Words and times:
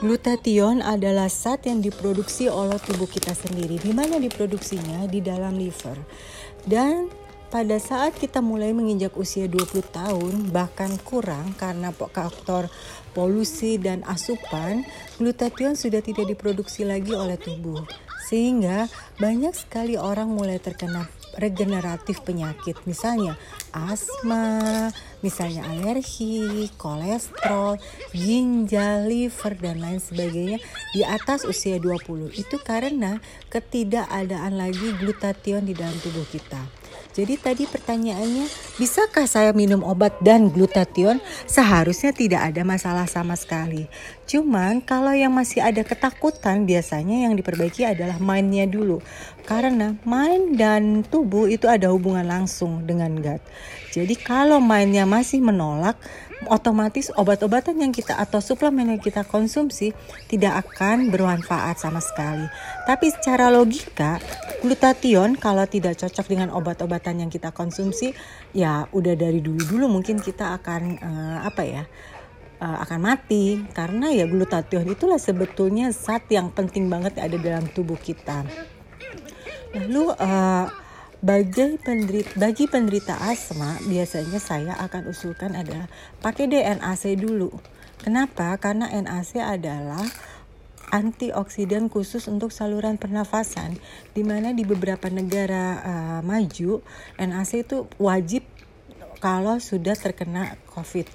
Glutathione 0.00 0.80
adalah 0.80 1.28
zat 1.28 1.68
yang 1.68 1.84
diproduksi 1.84 2.48
oleh 2.48 2.80
tubuh 2.80 3.04
kita 3.04 3.36
sendiri. 3.36 3.76
Di 3.76 3.92
mana 3.92 4.16
diproduksinya? 4.16 5.04
Di 5.04 5.20
dalam 5.20 5.60
liver. 5.60 6.00
Dan 6.64 7.12
pada 7.52 7.76
saat 7.76 8.16
kita 8.16 8.40
mulai 8.40 8.72
menginjak 8.72 9.12
usia 9.20 9.44
20 9.44 9.84
tahun 9.92 10.34
bahkan 10.56 10.96
kurang 11.04 11.52
karena 11.60 11.92
faktor 11.92 12.72
polusi 13.12 13.76
dan 13.76 14.00
asupan, 14.08 14.88
glutathione 15.20 15.76
sudah 15.76 16.00
tidak 16.00 16.32
diproduksi 16.32 16.88
lagi 16.88 17.12
oleh 17.12 17.36
tubuh. 17.36 17.84
Sehingga 18.24 18.88
banyak 19.20 19.52
sekali 19.52 20.00
orang 20.00 20.32
mulai 20.32 20.56
terkena 20.56 21.19
regeneratif 21.38 22.22
penyakit 22.26 22.78
misalnya 22.86 23.38
asma, 23.70 24.90
misalnya 25.22 25.66
alergi, 25.70 26.68
kolesterol, 26.74 27.78
ginjal, 28.10 29.06
liver 29.06 29.54
dan 29.58 29.78
lain 29.78 30.00
sebagainya 30.02 30.58
di 30.90 31.06
atas 31.06 31.46
usia 31.46 31.78
20. 31.78 32.34
Itu 32.34 32.58
karena 32.58 33.22
ketidakadaan 33.52 34.58
lagi 34.58 34.94
glutathione 34.98 35.70
di 35.70 35.74
dalam 35.76 35.94
tubuh 36.02 36.26
kita. 36.26 36.80
Jadi 37.10 37.34
tadi 37.42 37.64
pertanyaannya, 37.66 38.46
bisakah 38.78 39.26
saya 39.26 39.50
minum 39.50 39.82
obat 39.82 40.14
dan 40.22 40.46
glutathione? 40.46 41.18
Seharusnya 41.50 42.14
tidak 42.14 42.54
ada 42.54 42.62
masalah 42.62 43.10
sama 43.10 43.34
sekali. 43.34 43.90
Cuman 44.30 44.78
kalau 44.78 45.10
yang 45.10 45.34
masih 45.34 45.58
ada 45.58 45.82
ketakutan 45.82 46.62
biasanya 46.62 47.26
yang 47.26 47.34
diperbaiki 47.34 47.82
adalah 47.82 48.14
mindnya 48.22 48.62
dulu. 48.70 49.02
Karena 49.42 49.98
mind 50.06 50.54
dan 50.54 51.02
tubuh 51.02 51.50
itu 51.50 51.66
ada 51.66 51.90
hubungan 51.90 52.22
langsung 52.22 52.86
dengan 52.86 53.18
gut. 53.18 53.42
Jadi 53.90 54.14
kalau 54.14 54.62
mindnya 54.62 55.02
masih 55.02 55.42
menolak, 55.42 55.98
otomatis 56.46 57.10
obat-obatan 57.18 57.82
yang 57.82 57.90
kita 57.90 58.14
atau 58.14 58.38
suplemen 58.38 58.94
yang 58.94 59.02
kita 59.02 59.26
konsumsi 59.26 59.90
tidak 60.30 60.62
akan 60.62 61.10
bermanfaat 61.10 61.82
sama 61.82 61.98
sekali. 61.98 62.46
Tapi 62.86 63.10
secara 63.10 63.50
logika, 63.50 64.22
glutathione 64.62 65.42
kalau 65.42 65.66
tidak 65.66 65.98
cocok 65.98 66.26
dengan 66.30 66.54
obat-obatan 66.54 67.26
yang 67.26 67.30
kita 67.34 67.50
konsumsi, 67.50 68.14
ya 68.54 68.86
udah 68.94 69.18
dari 69.18 69.42
dulu-dulu 69.42 69.90
mungkin 69.90 70.22
kita 70.22 70.54
akan 70.62 70.82
uh, 71.02 71.38
apa 71.50 71.62
ya? 71.66 71.84
Uh, 72.60 72.76
akan 72.84 73.00
mati 73.00 73.56
karena 73.72 74.12
ya 74.12 74.28
glutathione 74.28 74.92
itulah 74.92 75.16
sebetulnya 75.16 75.96
zat 75.96 76.28
yang 76.28 76.52
penting 76.52 76.92
banget 76.92 77.16
ada 77.16 77.40
dalam 77.40 77.64
tubuh 77.72 77.96
kita. 77.96 78.44
Lalu 79.72 80.12
uh, 80.12 80.68
bagi 81.24 81.80
penderita, 81.80 82.36
bagi 82.36 82.68
penderita 82.68 83.16
asma, 83.16 83.80
biasanya 83.88 84.36
saya 84.36 84.76
akan 84.76 85.08
usulkan 85.08 85.56
adalah 85.56 85.88
pakai 86.20 86.52
deh 86.52 86.60
NAC 86.60 87.16
dulu. 87.16 87.48
Kenapa? 88.04 88.56
Karena 88.60 88.92
NAC 88.92 89.40
adalah 89.40 90.04
antioksidan 90.90 91.86
khusus 91.88 92.26
untuk 92.26 92.50
saluran 92.50 92.98
pernafasan, 92.98 93.78
di 94.12 94.20
mana 94.26 94.50
di 94.50 94.66
beberapa 94.66 95.08
negara 95.08 95.80
uh, 95.80 96.20
maju 96.20 96.84
NAC 97.16 97.64
itu 97.64 97.88
wajib 97.96 98.42
kalau 99.20 99.60
sudah 99.60 99.92
terkena 99.94 100.56
COVID 100.72 101.06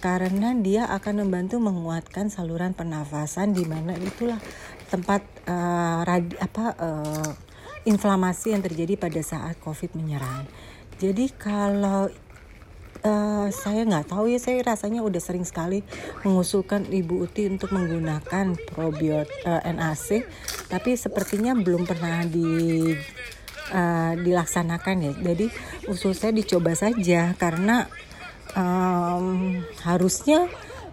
karena 0.00 0.56
dia 0.56 0.88
akan 0.88 1.28
membantu 1.28 1.60
menguatkan 1.60 2.32
saluran 2.32 2.72
pernafasan 2.72 3.52
di 3.52 3.68
mana 3.68 3.92
itulah 4.00 4.40
tempat 4.88 5.20
uh, 5.44 6.00
radi, 6.02 6.34
apa 6.40 6.64
uh, 6.80 7.30
inflamasi 7.84 8.56
yang 8.56 8.64
terjadi 8.64 8.96
pada 8.96 9.20
saat 9.20 9.60
COVID 9.60 9.92
menyerang. 9.92 10.48
Jadi 10.96 11.32
kalau 11.36 12.08
uh, 13.04 13.48
saya 13.52 13.84
nggak 13.84 14.08
tahu 14.12 14.32
ya 14.32 14.40
saya 14.40 14.60
rasanya 14.64 15.04
udah 15.04 15.20
sering 15.20 15.44
sekali 15.44 15.84
mengusulkan 16.24 16.88
Ibu 16.88 17.28
Uti 17.28 17.48
untuk 17.48 17.72
menggunakan 17.72 18.56
probiot 18.72 19.28
uh, 19.44 19.62
NAC, 19.64 20.24
tapi 20.68 20.96
sepertinya 20.96 21.56
belum 21.56 21.88
pernah 21.88 22.24
di 22.24 22.48
uh, 23.70 24.12
dilaksanakan 24.18 24.96
ya. 25.00 25.12
Jadi 25.32 25.46
usul 25.88 26.12
saya 26.12 26.34
dicoba 26.34 26.76
saja 26.76 27.34
karena 27.38 27.86
um, 28.54 29.58
harusnya 29.86 30.50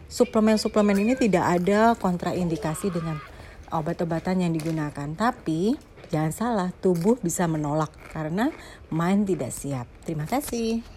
suplemen-suplemen 0.08 1.04
ini 1.04 1.14
tidak 1.20 1.62
ada 1.62 1.94
kontraindikasi 2.00 2.94
dengan 2.94 3.20
obat-obatan 3.74 4.48
yang 4.48 4.54
digunakan. 4.56 5.12
Tapi 5.12 5.76
Jangan 6.08 6.32
salah, 6.32 6.70
tubuh 6.72 7.20
bisa 7.20 7.44
menolak 7.52 7.92
karena 8.16 8.52
mind 8.88 9.28
tidak 9.28 9.52
siap. 9.52 9.88
Terima 10.08 10.24
kasih. 10.24 10.97